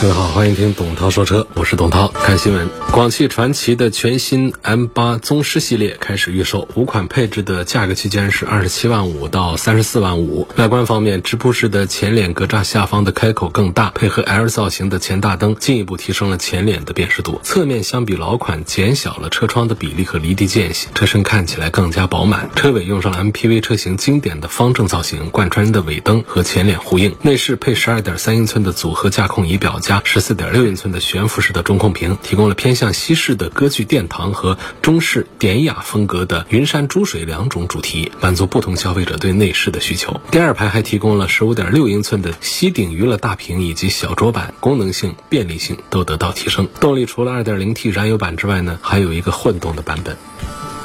[0.00, 2.08] 各位好，欢迎听董涛说车，我是董涛。
[2.08, 10.48] 看新闻，广汽传祺的全新 M 八宗师系列开始预售，五款配置的价格区间是二十七万五到三十四万五。
[10.56, 17.38] 外观方面，直瀑式的前脸格栅下方的开口更大，配合 L 造型的前大灯，进一步提升了前脸的辨识度。
[17.42, 22.48] 侧面相比老款减小了车窗的比例和离地间隙，车身看起来更加饱满。
[22.56, 27.14] 车尾用上了 MPV 车型经典的方正造型，贯穿的尾灯和前脸呼应。
[27.20, 29.78] 内饰配十二点三英寸的组合驾控仪表。
[29.90, 40.20] 加十四点六英寸的悬浮式的中控屏，提供了偏向西式的歌剧殿堂和中式典雅风格的云山珠水两种主题，满足不同消费者对内饰的需求。
[40.30, 46.68] 第二排还提供了十五点六英寸的吸顶娱乐大屏以及小桌板，功能性、便利性都得到提升。
[46.78, 50.16] 动力除了二点零 T 燃油版之外呢，还有一个混动的版本。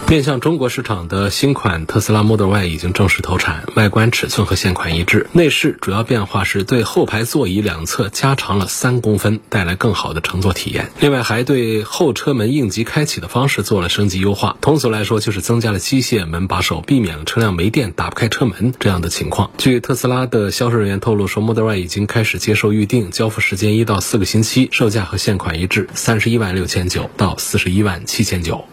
[0.07, 5.27] 面向中国市场的新款特斯拉 Model Y 已经正式投产，外观尺寸和现款一致。
[5.31, 10.91] 内饰主要变化是对后排座椅两侧加长了三公分，带来更好的乘坐体验。
[10.99, 14.55] 另外，还对后车门应急开启的方式做了升级优化。
[14.61, 19.49] 通俗来说，就是增加了机械门把手，避免了车辆没电打不开车门这样的情况。
[19.57, 28.63] 据特斯拉的销售人员透露说，Model Y 已经开始接受预定，交付时间一到四个星期，售价和现款一致，三十一万六千九到四十一万七千九。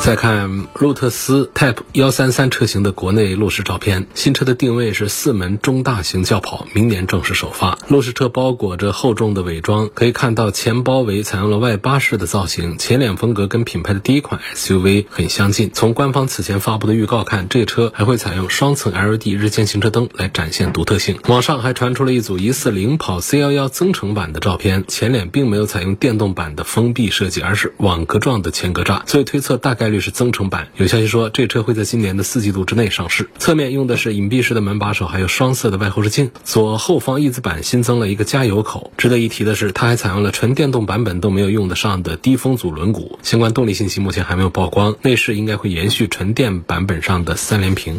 [0.00, 7.76] 再看路特斯 Type 幺三三车型的国内路试照片，新车的定位是四门中大型轿跑，明年正式首发。
[7.88, 15.70] 路试车包裹着厚重的伪装，可以看到前包围采用了外八式的造型，前脸风格跟品牌的第一款 SUV 很相近。
[15.74, 21.18] 从官方此前发布的预告看，这车还会采用双层 LED 日间行车灯来展现独特性。
[21.28, 29.98] 网上还传出了一组疑似领跑 C 幺幺增程版的照片，前脸并没有采用电动版的封闭设计，而是网格状的前格栅，所以推测大概概率。
[30.00, 33.28] 是增程版，有消息说这车会在今年的四季度之内上市。
[33.38, 36.30] 侧面用的是隐蔽式的门把手，还有双色的外后视镜。
[36.44, 38.92] 左后方翼子板新增了一个加油口。
[38.96, 43.18] 值得一提的是，它还采用了纯电动版本都没有用得上的低风阻轮毂。
[43.22, 44.94] 相关动力信息目前还没有曝光。
[45.02, 47.98] 内饰应该会延续纯电版本上的三连屏。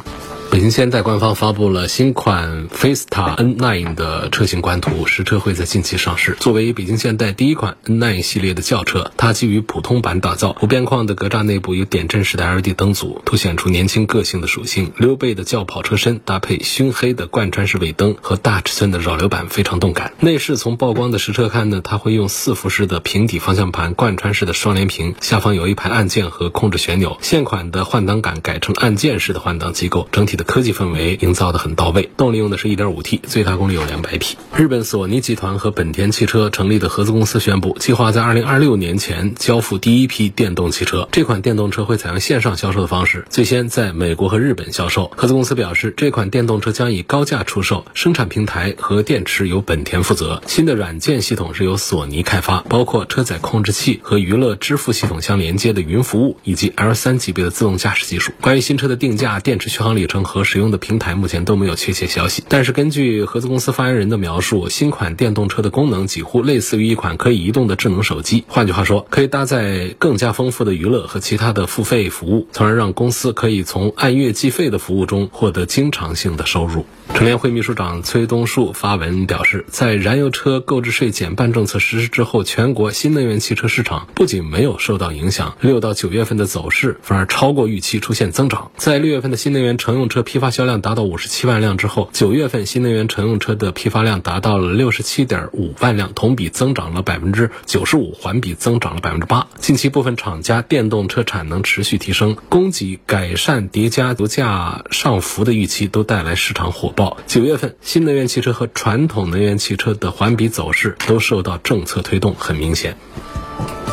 [0.51, 6.35] 北京现代官方发布了新款 Fiesta N9 的车型官图，实车会在近期上市。
[6.39, 14.91] 作为北京现代第一款 N9 系列的轿车，它基于普通版打造，无边框的格栅内部有点阵式的 LED 灯组，凸显出年轻个性的属性。
[14.97, 20.13] 溜背的轿跑车身搭配熏黑的贯穿式尾灯和大尺寸的扰流板，非常动感。
[20.19, 27.19] 内饰从曝光的实车看呢，它会用四幅式的平底方向盘，贯穿式的双联屏，下方有一排按键和控制旋钮。
[27.21, 30.38] 现款的换挡杆改成按键式的换挡机构，整体。
[30.44, 34.38] 科技氛围营造的很到位，动力用的是 1.5T，最大功率有200匹。
[34.55, 41.07] 日本索尼集团和本田汽车成立的合资公司宣布，计划在2026年前交付第一批电动汽车。
[41.11, 45.11] 这款电动车会采用线上销售的方式，最先在美国和日本销售。
[45.16, 50.41] 合资公司表示，这款电动车将以高价出售，生产平台和电池由本田负责。
[50.45, 58.31] 新的软件系统是由索尼开发，包括车载控制器和娱乐支付系统相连接的云服务，以及 L3 级别的自动驾驶技术。
[58.41, 60.19] 关于新车的定价、电池续航里程。
[60.29, 68.44] 和使用的平台目前都没有确切消息，但是根据合资公司发言人的描述，新款电动车的功能几乎类似于一款可以移动的智能手机。
[68.47, 76.85] 换句话说，可以搭载更加丰富的娱乐和其他的付费服务，从而让公司可以从按月计费的服务中获得经常性的收入。
[77.16, 88.69] 乘联会秘书长崔东树发文表示，在燃油车购置税减半政策实施之后，全国新能源汽车市场不仅没有受到影响，六到九月份的走势反而超过预期，出现增长。
[88.78, 99.47] 在六月份的新能源乘用车批发销量达到五十七万辆之后，九月份新能源乘用车的批发量达到了六十七点五万辆，同比增长了百分之九十五，环比增长了百分之八。
[99.59, 107.17] 近期部分厂家电动车产能持续提升，供给改善叠加油价上浮的预期，都带来市场火爆。
[107.28, 112.97] 九月份，新能源汽车和传统能源汽车的环比走势都受到政策推动，很明显。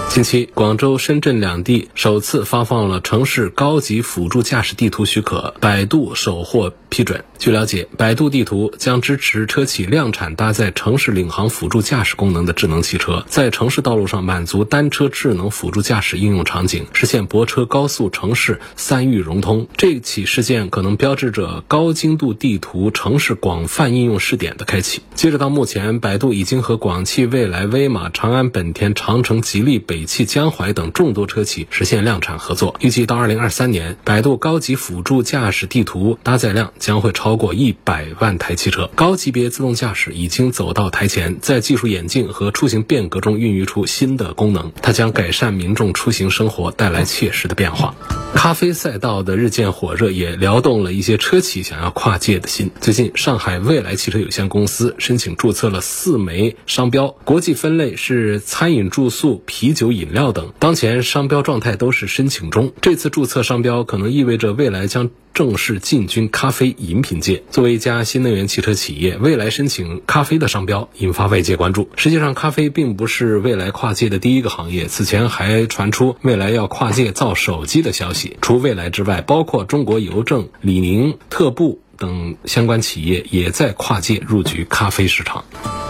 [0.08, 7.24] 近期，广州、深圳两地首次发放了城市高级辅助驾驶地图许可，百度首获批准。
[7.38, 19.68] 据了解，百度地图将支持车企量产搭载城市领航辅助驾驶功能的智能汽车，在城市道路上满足单车智能辅助驾驶应用场景，实现泊车、高速、城市三域融通。
[19.76, 25.02] 这起事件可能标志着高精度地图城市广泛应用试点的开启。
[25.14, 32.76] 截止到目前，百度已经和广汽、蔚来、威马、长安、本田、长城、吉利、北汽、江淮等众多车企实现量产合作。
[32.80, 38.90] 预计到二零二三年，百度高级辅助驾驶地图搭载量将会超过一百万台汽车。
[38.94, 47.94] 高级别自动驾驶已经走到台前，在技术演进和出行变革中孕育出新的功能，它将改善民众出行生活，带来切实的变化。
[48.34, 52.70] 咖啡赛道的日渐火热，也撩动了一些车企想要跨界的心。
[52.80, 60.52] 最近，上海未来汽车有限公司申请注册了四枚商标，国际分类是餐饮、住宿、啤酒、饮料等。
[60.58, 62.72] 当前商标状态都是申请中。
[62.82, 67.42] 这次注册商标可能意味着未来将正式进军咖啡饮品界。
[67.50, 71.90] 作为一家新能源汽车企业，未来申请咖啡的商标，引发外界关注。
[71.94, 74.86] 实际上，咖啡并不是未来跨界的第一个行业。
[74.86, 78.38] 此前还传出未来要跨界造手机的消息。
[78.40, 85.44] 除未来之外，包括中国邮政、李宁、特步等相关企业也在跨界入局咖啡市场。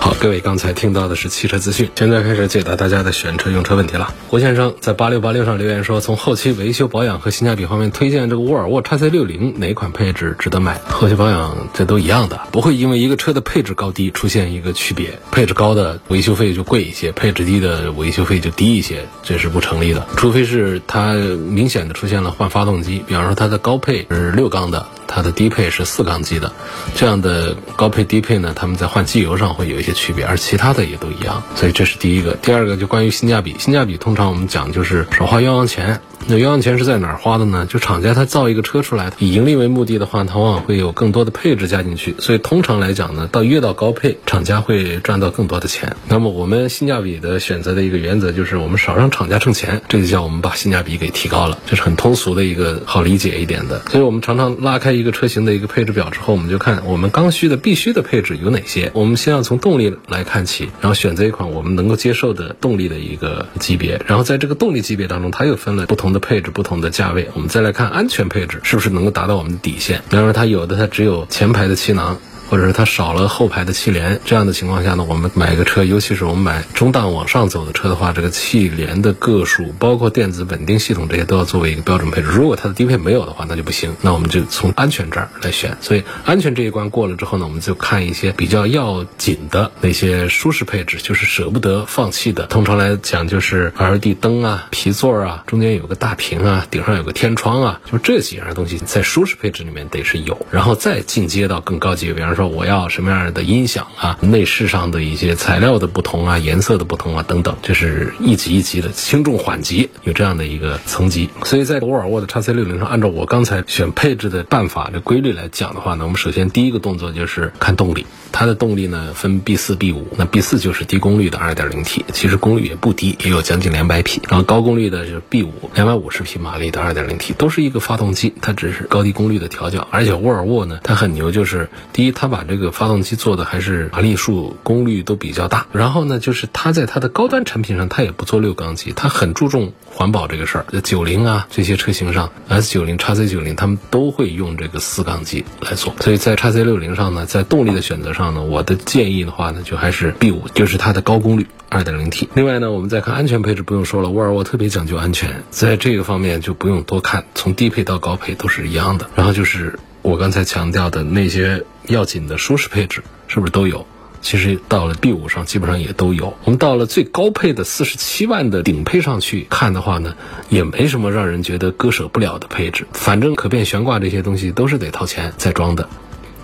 [0.06, 4.14] 好，各位刚才听到的是汽车资讯，现在开始解答大家的选车用车问题了。
[4.29, 10.81] 胡先生在八六八六上留言说，从后期维修保养和性价比方面推荐这个沃尔沃 x C 六零哪款配置值得买？
[10.88, 15.19] 后期保养这都一样的，不会因为一个车的配置高低出现一个区别。
[15.32, 20.06] 配置高的维修费就贵一些，配置低的维修费就低一些，这是不成立的。
[20.17, 24.87] 除非是它明显的出现了换发动机，比方说它的高配是六缸的。
[25.06, 26.53] 它的低配是四缸机的，
[26.94, 32.35] 这样的高配低配呢，他们在换机油上会有一些区别，而其他的也都一样，所以这是第一个。
[32.43, 36.00] 第二个就关于性价比，性价比通常我们讲就是少花冤枉钱。
[36.28, 37.66] 那冤枉钱是在哪儿花的呢？
[37.66, 42.14] 就厂家他造一个车出来，以盈利为目的的话，他往往会有更多的配置加进去。
[42.18, 45.96] 所以通常来讲呢，到越到高配，厂家会赚到更多的钱。
[46.08, 51.58] 那么我们性价比的选择的一个原则就是，我们少让厂家挣钱，这就叫我们把性价比给提高了。
[51.66, 53.80] 这是很通俗的一个好理解一点的。
[53.90, 58.90] 所以我们常常拉开一个车型的一个配置表之后，我们就看我们刚需的必须的配置有哪些。
[58.94, 64.00] 我们先要从动力来看起，然后选择一款我们能够接受的动力的一个级别。
[64.06, 67.29] 然后在这个动力级别当中，它又分了不同的配置、不同的价位。
[67.35, 70.03] 我们再来看安全配置是不是能够达到我们的底线。
[70.08, 72.19] 比方说，它有的它只有前排的气囊。
[72.48, 82.28] 或者是它少了后排的气帘，这样的情况下呢，我们买个车，尤其是我们买中档往上走的车的话，这个气帘的个数，包括电子稳定系统这些都要作为一个标准配置。
[82.28, 83.96] 如果它的低配没有的话，那就不行。
[84.00, 85.76] 那我们就从安全这儿来选。
[85.81, 92.46] 所以安全这一关过了之后呢，我们就看一些比较要紧的那些舒适配置，就是舍不得放弃的。
[92.46, 102.35] 通常来讲，就是 LED 灯啊、皮座啊、中间有个大屏啊、顶上有个天窗啊，就这几样东西在舒适配置里面得是有，然后再进阶到更高级，比方。
[102.36, 104.18] 说我要什么样的音响啊？
[104.20, 111.28] 内饰上的一些材料的不同啊，颜色的不同啊，等等，这是一级一级的，轻重缓急有这样的一个层级。
[111.44, 118.06] 所以在沃尔沃的 x C 六零上，按照我刚才选配置的办法的规律来讲的话呢，我们首先第一个动作就是看动力。
[118.32, 124.20] 它的动力呢分 B 四 B 五，那 B 四就是低功率的 2.0T，其实功率也不低，也有将近两百匹。
[124.28, 129.88] 然后高功率的就是 B 五，两百五十匹马力的 2.0T，都是一个发动机，它只是高低功率的调教。
[129.90, 135.67] 而且沃尔沃呢，它很牛，就是第一，它把这个发动机做的还是马力数、功率都比较大。
[135.73, 140.67] 然后呢，就是它在它的高端产品上，它也不做六缸机，它很注重环保这个事儿。
[140.82, 145.94] 九零啊这些车型上，S 九零、x C 九零，他们都会用这个四缸机来做。
[146.00, 148.43] 所以在 x C 六零上呢，在动力的选择上呢。
[148.43, 152.29] 我的建议的话呢，就还是 B 五，就是它的高功率 2.0T。
[152.34, 159.10] 另外呢，我们再看安全配置，不用说了，沃尔沃特别讲究安全，在这个方面就不用多看，从低配到高配都是一样的。
[159.17, 163.84] 然后就是我刚才强调的那些要紧的舒适配置，是不是都有？
[164.22, 166.36] 其实到了 B 五上基本上也都有。
[166.44, 170.15] 我们到了最高配的四十七万的顶配上去看的话呢，
[170.48, 172.86] 也没什么让人觉得割舍不了的配置。
[172.93, 175.89] 反正可变悬挂这些东西都是得掏钱再装的。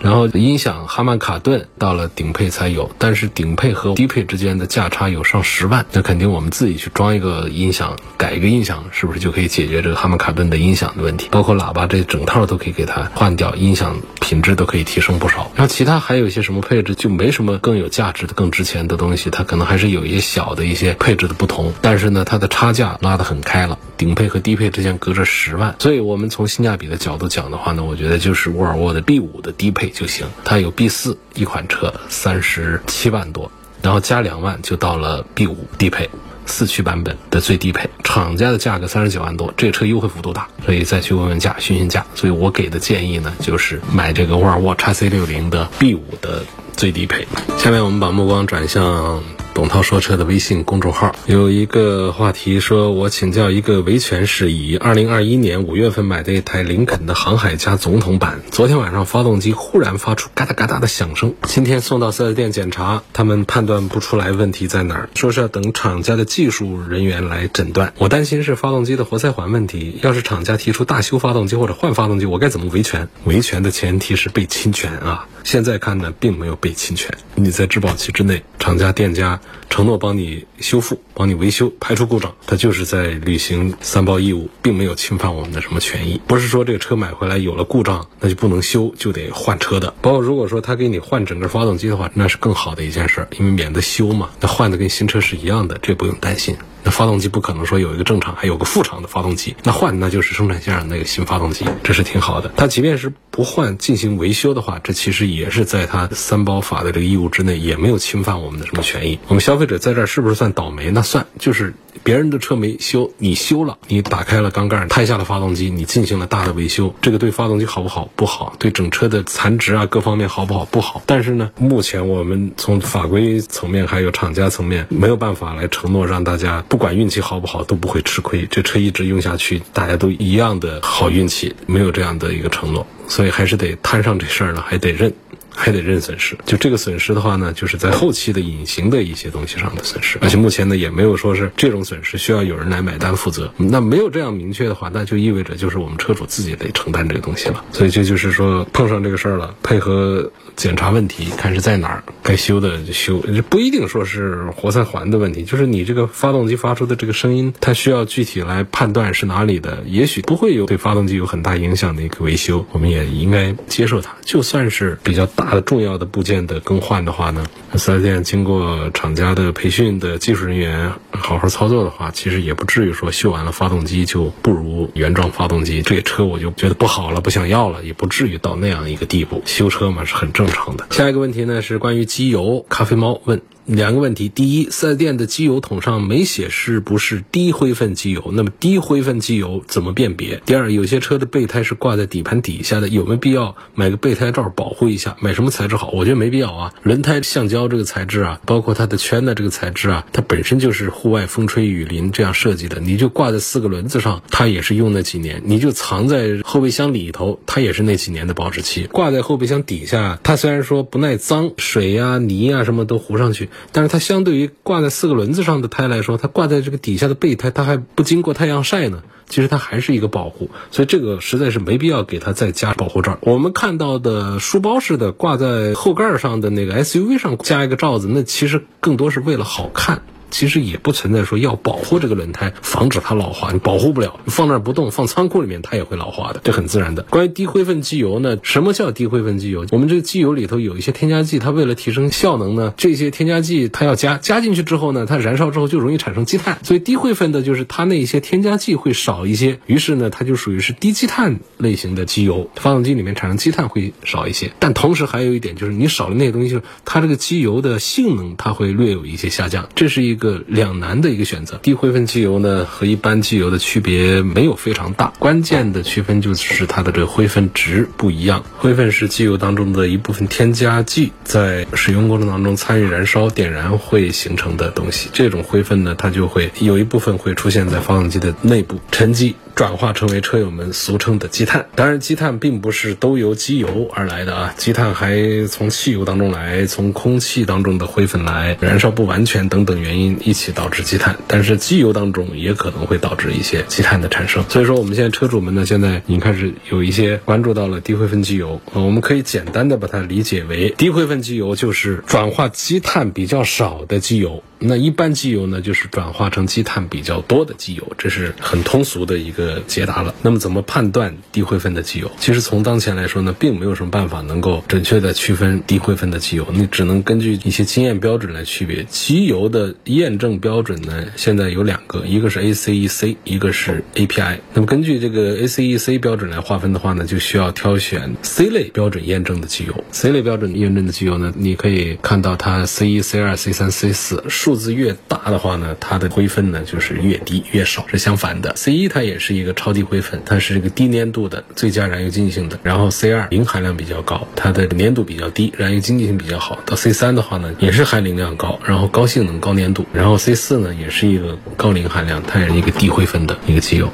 [0.02, 11.28] 然后音响哈曼卡顿到了顶配才有，但是顶配和低配之间的价差有上十万，那肯定我们自己去装一个音响，改一个音响，是不是就可以解决这个哈曼卡顿的音响的问题？
[11.30, 15.52] 包括喇叭这整套都可以给它换掉，音响品质都可以提升不少。
[15.54, 29.91] 然后其他还有一些什么配置就没什么更有价值的、更值钱的东西，它可能还是有一些小的一些配置的不同，但是呢，它的差价拉得很开了，顶配和低配之间隔着十万，所以我们从性价比的角度讲的话呢，我觉得就是沃尔沃的 B 五的低配。
[29.92, 36.08] 就行，它有 B 四一款车三十七万多，然后加两万就到了 B 五低配。
[36.44, 42.04] 四驱版本的最低配，厂家的价格三十九万多，这个车优惠幅度大，所以再去问问价，询询价。
[42.16, 46.42] 所以我给的建议呢，就是买这个沃尔沃 x C 六零的 B 五的
[46.76, 47.26] 最低配。
[47.58, 49.22] 下面我们把目光转向。
[49.54, 54.76] 董涛说车的微信公众号有一个话题说，我请教一个维权事宜。
[54.76, 61.35] 二零二一年五月份买的一台林肯的航海家总统版，昨天晚上发动机忽然发出嘎哒嘎哒的响声。
[61.44, 67.92] 今天送到四 S 店检查，他们判断不出来问题在哪儿，说是要等厂家的技术人员来诊断。
[67.99, 69.99] 我担心是发动机的活塞环问题。
[70.02, 73.09] 要是厂家提出大修发动机或者换发动机，我该怎么维权？
[73.25, 75.26] 维权的前提是被侵权啊。
[75.44, 77.11] 现在看呢，并没有被侵权。
[77.34, 86.20] 你在质保期之内，厂家店家承诺帮你修复、帮你维修、排除故障，他就是在履行三包义务，并没有侵犯我们的什么权益。
[86.26, 89.92] 不是说这个车买回来有了故障，那就不能修，就得换车的。
[90.00, 94.30] 包括如果说他给你换整个发动机的话，那是更好的一件事，因为免得修嘛。
[94.40, 96.56] 那换的跟新车是一样的，这不用担心。
[96.84, 102.52] 那发动机不可能说有一个正厂还有个副厂的发动机，那换那就是生产线上那个新发动机，这是挺好的。
[102.56, 109.18] 它即便是不换进行维修的话，这其实也是在它三包法的这个义务之内，也没有侵犯我们的什么权益。
[109.28, 110.90] 我们消费者在这儿是不是算倒霉？
[110.90, 111.72] 那算，就是
[112.02, 118.10] 别人的车没修，你修了，你打开了缸盖，拆下了发动机，你进行了大的维修，这个对发动机好不好？
[118.16, 118.54] 不好。
[118.58, 120.64] 对整车的残值啊各方面好不好？
[120.64, 121.02] 不好。
[121.06, 126.64] 但是呢，目前我们从法规层面还有厂家层面没有办法来承诺让大家。
[126.73, 128.47] 不管运气好不好，都不会吃亏。
[128.50, 135.12] 这车一直用下去，大家都一样的好运气，没有这样的一个承诺，所以还是得摊上这事儿呢，还得认。
[135.54, 143.52] 还得认损失，就这个损失的话呢，就是在后期的隐形的一些东西上的损失，而且目前呢也没有说是这种损失需要有人来买单负责。
[143.56, 147.64] 那没有这样明确的话，那就意味着就是我们车主自己得承担这个东西了。
[147.73, 164.14] 所以这就是说碰上这个事儿了，配合检查问题，看是在哪儿该修的就修，不一定说是活塞环的问题，就是你这个发动机发出的这个声音，它需要具体来判断是哪里的，也许不会有对发动机有很大影响的一个维修，我们也应该接受它。
[164.25, 165.41] 就算是比较大。
[165.44, 167.44] 大的重要的部件的更换的话呢，
[167.75, 179.42] 四 S 店经过厂家的培训的技术人员好好操作的话，其实也不至于说修完了发动机就不如原装发动机，这车我就觉得不好了，不想要了，也不至于到那样一个地步。
[179.44, 180.87] 修车嘛是很正常的。
[180.90, 183.42] 下一个问题呢是关于机油，咖啡猫问。
[183.66, 190.42] 两个问题：第一，四 S 店的机油桶上没写是不是低灰分机油，那么低灰分机油怎么辨别？
[190.45, 195.16] 第二，有些车的备胎是挂在底盘底下的，有没有必要买个备胎罩保护一下？
[195.21, 195.90] 买什么材质好？
[195.92, 196.75] 我觉得没必要啊。
[196.83, 208.88] 轮胎橡胶这个材质啊，包括它的圈的这个材质啊，它本身就是户外风吹雨淋这样设计的，你就挂在四个轮子上，它也是用那几年；你就藏在后备箱里头，它也是那几年的保质期。
[208.90, 213.49] 挂在后备箱底下，它虽然说不耐脏，水呀、泥呀什么都糊上去。
[213.73, 219.02] 但是它相对于挂在四个轮子上的胎来说，它挂在这个底下的备胎，它还不经过太阳晒呢。
[219.28, 223.18] 其实它还是一个保护，所以这个实在是没必要给它再加保护罩。
[223.23, 230.02] 我们看到的书包式的挂在后盖上的那个 SUV 上加一个罩子，那其实更多是为了好看。
[230.32, 237.02] 其实也不存在说要保护这个轮胎，防止它老化，你保护不了，放那儿不动，放仓库里面它也会老化的，这很自然的。
[237.04, 239.66] 关于低灰分机油呢，什么叫低灰分机油？
[239.70, 254.52] 我们这个机油里头有一些添加剂，它为了提升效能呢，这些添加剂它要加，加进去之后呢，它燃烧之后就容易产生积碳，所以低灰分的就是它那一些添加剂会少一些，于是呢，它就属于是低积碳类型的机油，发动机里面产生积碳会少一些。
[254.58, 260.43] 但同时还有一点就是你少了那些东西，它这个机油的性能它会略有一些下降，这是一个个。
[260.47, 268.45] 两难的一个选择，低灰分机油呢和一般机油的区别没有非常大，关键的区分就是它的这个灰分值不一样。
[268.59, 275.09] 灰分是机油当中的一部分添加剂，在使用过程当中参与燃烧点燃会形成的东西。
[275.12, 279.37] 这种灰分呢，它就会有一部分会出现在发动机的内部沉积。
[279.54, 291.16] 转化成为车友们俗称的积碳，当然积碳并不是都由机油而来的啊，积碳还从汽油当中来，从空气当中的灰粉来，燃烧不完全等等原因一起导致积碳。
[291.26, 304.42] 但是机油当中也可能会导致一些积碳的产生，所以说我们现在车主们呢，现在已经开始有一些关注到了低灰分机油，我们可以简单的把它理解为低灰分机油就是转化积碳比较少的机油。
[304.64, 310.14] 那一般机油呢，就是转化成积碳比较多的机油，这是很通俗的一个解答了。
[310.23, 312.11] 那么怎么判断低灰分的机油？
[312.19, 318.85] 其实从当前来说呢，并没有什么办法能够准确的区分低灰分的机油，你只能根据一些经验标准来区别。
[318.85, 324.38] 机油的验证标准呢，现在有两个，一个是 ACEC，一个是 API。
[324.54, 329.83] 那么根据这个 ACEC 标准来划分的话呢，就需要挑选 C 类标准验证的机油。
[329.90, 334.51] C 类标准验证的机油呢，你可以看到它 C 一、C 二、C 三、C 四数。
[334.52, 338.52] 数字越大的话呢，它的灰分呢就是越低越少，是相反的。
[338.54, 342.59] C 一它也是一个超低灰分，它是一个低粘度的最佳燃油经济性的。
[342.62, 346.59] 然后 C 二磷含量比较高，它的粘度比较低，燃油经济性比较好。
[346.66, 349.87] 到 C 三的话呢，也是含磷量高，然后高性能高粘度。
[349.94, 353.90] 然后 C 四呢也是一个高磷含量，它也是一个低灰分的一个机油。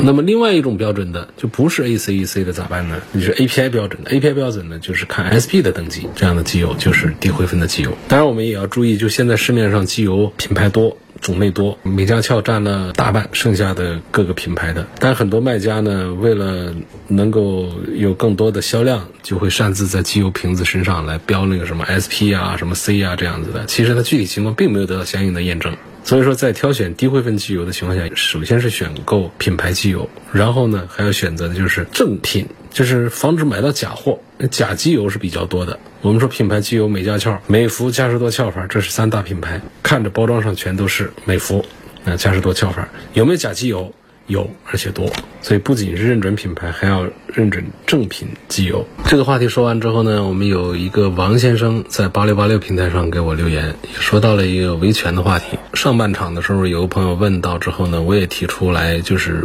[0.00, 2.96] 那么另外一种标准的就不是 ACEC 的咋办呢？
[3.12, 4.10] 你是 API 标准的。
[4.10, 7.96] API 标准呢，就是看 SP 的等级，这样的机油就是低灰分的机油。
[8.08, 10.96] 当然，我们也要注意，就现在市面上机油品牌多。
[11.20, 14.86] 种类多，美加壳占了大半，剩下的各个品牌的。
[15.00, 16.72] 但很多卖家呢，为了
[17.08, 23.66] 能够有更多的销量，就会擅自在机油瓶子身上来标那个什么 SP 啊、什么 C 啊这样子的。
[23.66, 25.76] 其实它具体情况并没有得到相应的验证。
[26.08, 34.18] 所以说，在挑选低灰分机油的情况下，首先是选购品牌机油，然后呢，还要选择的就是正品，就是防止买到假货。
[34.50, 35.78] 假机油是比较多的。
[36.00, 41.62] 我们说品牌机油，美加壳、美孚、嘉实多壳牌，这是三大品牌，看着包装上全都是美孚、
[42.04, 43.92] 那嘉实多壳牌，有没有假机油？
[44.28, 45.10] 有，而且多。
[45.42, 48.86] 所以不仅是认准品牌，还要认准正品机油。
[49.04, 55.58] 这个话题说完之后呢，我们有一个王先生在八六八六平台上给我留言，也说到了一个维权的话题。
[55.74, 59.44] 上半场的时候，有个朋友问到之后呢，我也提出来，就是。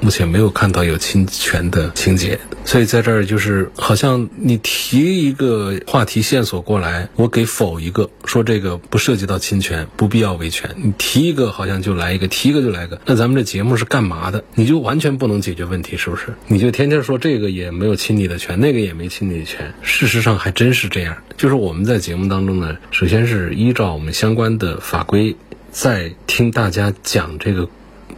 [0.00, 10.70] 目前没有看到有侵权的情节，所以在这儿就是好像你提一个话题线索过来，我给否一个，说这个不涉及到侵权，不必要维权。
[10.76, 14.44] 你提一个好像就来一个，提一个就来个，那咱们这节目是干嘛的？
[14.54, 16.34] 你就完全不能解决问题，是不是？
[16.46, 19.74] 你就天天说这个也没有侵你的权，那个也没侵你的权。
[19.82, 25.36] 事实上还真是这样，就是我们在节目当中呢，首先是依照我们相关的法规，
[25.72, 27.68] 在听大家讲这个。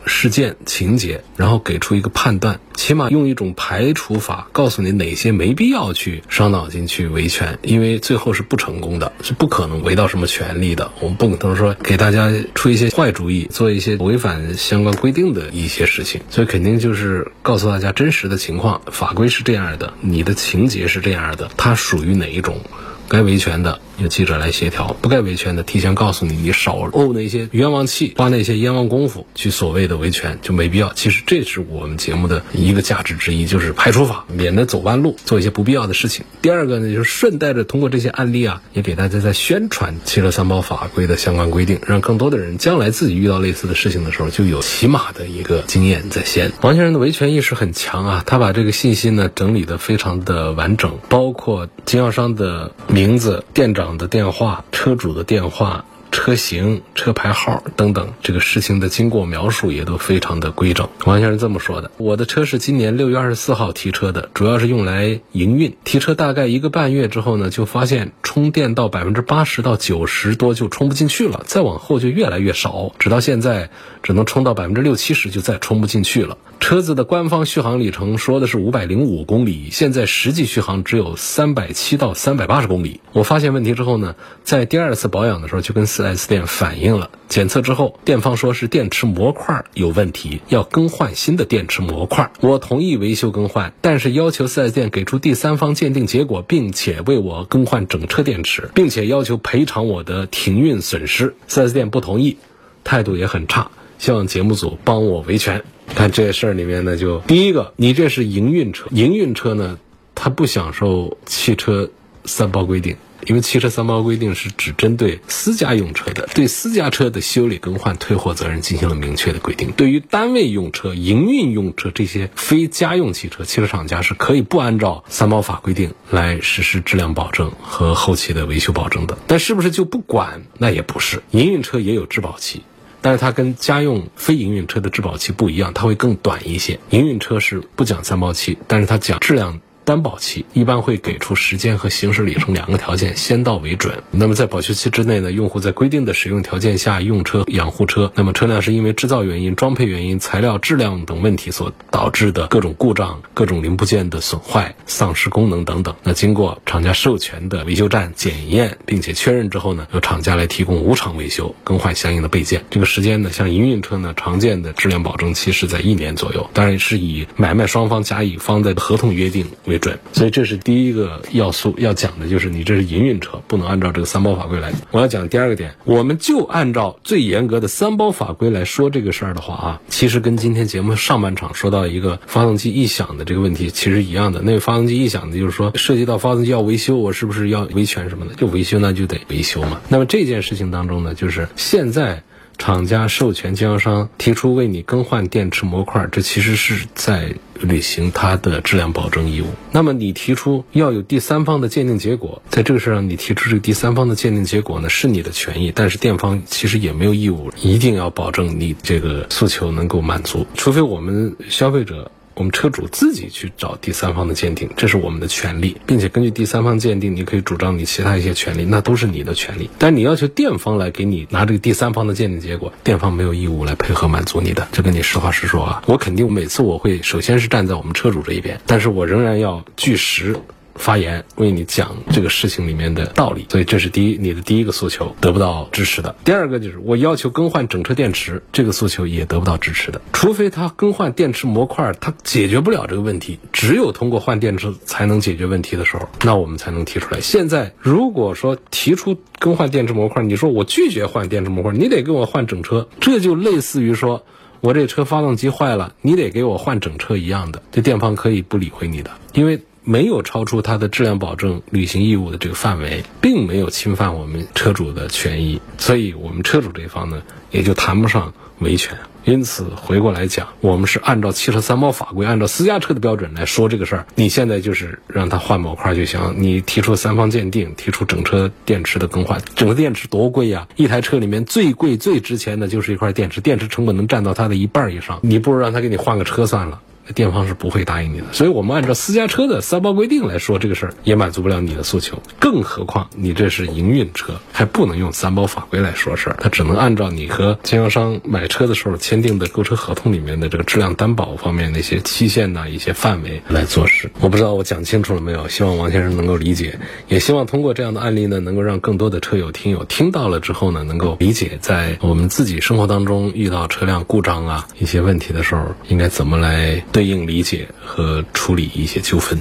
[0.06, 10.90] 事件情节，然后给出一个判断，起码用一种排除法告诉你哪些没必要去伤脑筋去维权，因为最后是不成功的，是不可能维到什么权利的。
[11.00, 22.60] 我们不可能说给大家出一些坏主意，做一些违反相关规定的一些事情，所以肯定就是告诉大家真实的情况，法规是这样的，你的情节是这样的，它属于哪一种，
[23.08, 23.80] 该维权的。
[24.00, 30.90] 有记者来协调，不该维权的提前告诉你，你少怄那些冤枉气，花那些冤枉功夫去所谓的维权就没必要。
[30.94, 36.24] 其实这是我们节目的一个价值之一，就是排除法，免得走弯路，做一些不必要的事情。
[36.40, 46.52] 第二个呢，就是顺带着通过这些案例啊，也给大家在宣传汽车三包法规的相关规定，让更多的人将来自己遇到类似的事情的时候，就有起码的一个经验在先。
[46.62, 53.89] 王先生的维权意识很强啊，他把这个信息呢整理的非常的完整，包括经销商的名字、店长。
[53.98, 60.88] 的电话、车主的电话、车型、车牌号等等，这个事情的经过描述也都非常的规整。
[61.04, 65.76] 王先生这么说的：“我的车是今年六月二十四号提车的，主要是用来营运。
[65.84, 73.70] 提车大概一个半月之后呢，就发现充电到百分之八十到九十多就充不进去了，再往后就越来越少，直到现在
[74.02, 83.00] 只能充到百分之六七十就再充不进去了。”车子的官方续航里程说的是五百零五公里，现在实际续航只有三百七到三百八十公里。
[83.12, 92.32] 我发现问题之后呢，在第二次保养的时候就跟 4S 店反映了，检测之后店方说是电池模块有问题，要更换新的电池模块。
[92.40, 101.34] 我同意维修更换，但是要求 4S 店给出第三方鉴定结果，并且为我更换整车电池，并且要求赔偿我的停运损失。
[101.50, 102.38] 4S 店不同意，
[102.82, 105.62] 态度也很差，希望节目组帮我维权。
[105.94, 109.78] 看这事儿里面呢，就第一个，你这是营运车，营运车呢，
[110.14, 111.90] 它不享受汽车
[112.24, 119.70] 三包规定，因为汽车三包规定是只针对私家用车的，对私家车的修理更换、退货责任进行了明确的规定。
[119.72, 129.18] 对于单位用车、营运用车这些非家用汽车，汽车厂家是可以不按照三包法规定来实施质量保证和后期的维修保证的。
[129.26, 130.42] 但是不是就不管？
[130.58, 132.62] 那也不是，营运车也有质保期。
[133.02, 136.78] 但是它跟家用非营运车的质保期不一样，它会更短一些。
[136.90, 139.60] 营运车是不讲三包期，但是它讲质量。
[139.84, 144.02] 担保期一般会给出时间和行驶里程两个条件，先到为准。
[144.10, 162.64] 那么在保修期之内呢，用户在规定的使用条件下用车养护车，那么车辆是因为制造原因、装配原因、材料质量等问题所导致的各种故障、各种零部件的损坏、丧失功能等等，那经过厂家授权的维修站检验并且确认之后呢，由厂家来提供无偿维修、更换相应的备件。
[162.70, 169.79] 这个时间呢，像营运车呢，常见的质量保证期是在一年左右，当然是以买卖双方甲乙方的合同约定为。
[169.80, 169.98] 准。
[170.12, 174.72] 所以这是第一个要素要讲的，就是你这是营运车，不能按照这个三包法规来。
[174.90, 184.40] 我要讲第二个点，我们就按照最严格的三包法规来说这个事儿的话啊，其实跟今天节目上半场说到一个发动机异响的这个问题其实一样的。
[184.42, 188.34] 那个发动机异响的就是说涉及到发动机要维修，我是不是要维权什么的？
[188.34, 189.80] 就维修那就得维修嘛。
[189.88, 192.22] 那么这件事情当中呢，就是现在。
[192.60, 199.46] 厂家授权经销商提出为你更换电池模块，这其实是在履行它的质量保证义务。
[199.72, 212.10] 那么你提出要有第三方的鉴定结果，在这个事上你提出这个第三方的鉴定结果呢，是你的权益，但是店方其实也没有义务一定要保证你这个诉求能够满足，除非我们消费者。
[212.40, 219.68] 我们车主自己去找第三方的鉴定，这是我们的权利，并且根据第三方鉴定，你可以主张你其他一些权利，那都是你的权利。
[219.78, 224.66] 但你要求店方来给你拿这个第三方的鉴定结果，店方没有义务来配合满足你的。
[224.72, 230.34] 这跟你实话实说啊，我肯定每次我会首先是站在我们车主这一边，但是我仍然要据实。
[230.80, 236.16] 发言为你讲这个事情里面的道理，所以这是第一，你的第一个诉求得不到支持的。
[236.24, 240.00] 第二个就是我要求更换整车电池，这个诉求也得不到支持的。
[240.12, 247.20] 除非他更换电池模块，他解决不了这个问题，只有通过换电池才能解决问题的时候，那我们才能提出来。
[247.20, 254.24] 现在如果说提出更换电池模块，你说我拒绝换电池模块，你得给我换整车，这就类似于说
[254.60, 259.60] 我这车发动机坏了，你得给我换整车一样的，这电方可以不理会你的，因为。
[259.84, 268.96] 没有超出它的质量保证履行义务的这个范围，并没有侵犯我们车主的权益，所以我们车主这一方呢，也就谈不上维权。
[269.24, 274.06] 因此，回过来讲，我们是按照汽车三包法规，按照私家车的标准来说这个事儿。
[274.14, 280.68] 你现在就是让他换模块就行，你提出三方鉴定，提出整车电池的更换，整个电池多贵呀！
[280.76, 286.80] 一台车里面最贵、最值钱的就是一块电池，电池成本能占到它的一半以上，你不如让他给你换个车算了。
[287.12, 292.20] 店方是不会答应你的，所以我们按照私家车的三包规定来说，这个事儿也满足不了你的诉求。
[292.38, 304.10] 更何况你这是营运车，还不能用三包法规来说事儿，它只能按照你和经销商买车的时候签订的购车合同里面的这个质量担保方面那些期限呐、一些范围来做事。
[304.20, 305.48] 我不知道我讲清楚了没有？
[305.48, 316.99] 希望王先生能够理解，也希望通过这样的案例呢，能够让更多的车友听友听到了之后呢，能够理解在我们自己生活当中遇到车辆故障啊一些问题的时候，应该怎么来对。
[317.00, 319.40] 对应理解和处理一些纠纷。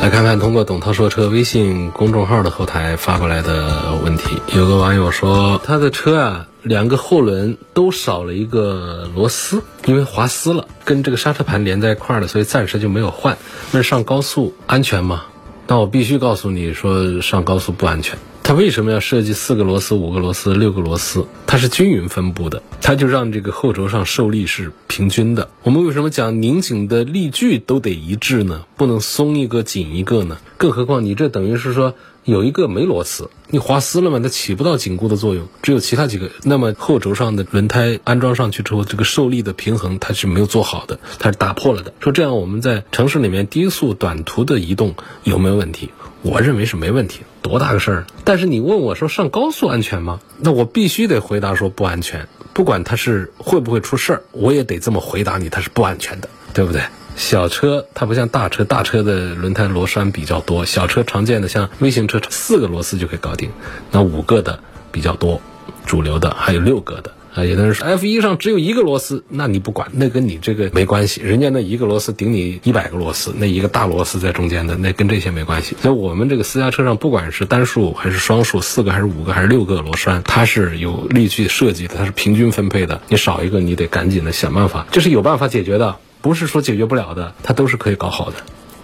[0.00, 13.36] 来看看通过董涛说车微信公众号的后台发过来的问题，有个网友说他的车啊，两个后轮都少了一个螺丝，因为滑丝了，跟这个刹车盘连在一块儿了，所以暂时就没有换。
[13.72, 15.24] 那上高速安全吗？
[15.66, 18.18] 那我必须告诉你说，上高速不安全。
[18.46, 21.26] 它为什么要设计四个螺丝、五个螺丝、六个螺丝？
[21.48, 25.50] 它是均匀分布的，它就让这个后轴上受力是平均的。
[25.64, 28.64] 我们为什么讲拧紧的力矩都得一致呢？
[28.76, 30.38] 不能松一个紧一个呢？
[30.58, 34.20] 更何况你这等于是说有一个没螺丝，你滑丝了嘛？
[34.20, 36.30] 它起不到紧固的作用，只有其他几个。
[36.44, 41.92] 那么后轴上的轮胎安装上去之后，这个受力的平衡它是没有做好的，它是打破了的。
[41.98, 45.90] 说这样我们在城市里面低速短途的移动有没有问题？
[46.26, 47.20] 我认为是没问题。
[47.40, 48.06] 多大个事儿？
[48.24, 50.18] 但是你问我说上高速安全吗？
[50.40, 52.26] 那我必须得回答说不安全。
[52.52, 56.82] 不管它是会不会出事儿，我也得这么回答你，它是不安全的，对不对？
[57.14, 63.50] 小车它不像大车，大车的轮胎螺栓比较多，小车常见的像微型车四个螺丝就可以搞定，
[63.92, 64.58] 那五个的
[64.90, 65.40] 比较多，
[65.86, 67.12] 主流的还有六个的。
[67.36, 71.20] 啊，有的人说 F 一上只有一个螺丝，那你不管，那跟你这个没关系。
[71.20, 75.76] 人家那一个螺丝顶你一百个螺丝，那一个大螺丝在中间的，那跟这些没关系。
[75.82, 83.02] 所以我们这个私家车上，不管是单数还是双数，四个还是五个还是六个螺栓，它是有力矩设计的，它是平均分配的。
[83.08, 88.36] 你少一个，你得赶紧的想办法，这是有办法解决的，不是说解决不了的，它都是可以搞好的，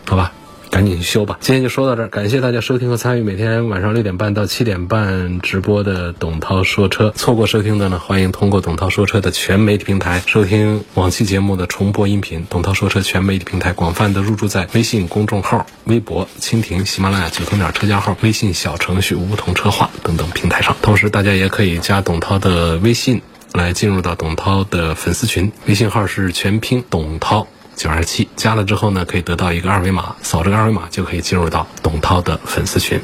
[0.06, 0.34] 好吧？
[0.72, 1.36] 赶紧去修吧！
[1.42, 7.12] 今天就说到这儿，感谢大家收听和参与每天晚上六点半到七点半直播的董涛说车。
[7.14, 12.46] 错过收听的呢，欢迎通过董涛说车的全媒体平台收听往期节目的重播音频。
[12.48, 20.74] 董涛说车全媒体平台广泛的入驻在微信公众号、微博、蜻蜓、喜马拉雅、九头鸟车家号、微信小程序梧桐车话等等平台上。
[20.80, 23.20] 同时，大家也可以加董涛的微信
[23.52, 27.46] 来进入到董涛的粉丝群，微信号是全拼董涛。
[27.76, 33.00] 九二七加了之后呢，可以得到一个二维码，扫这个二维码就可以进入到董涛的粉丝群。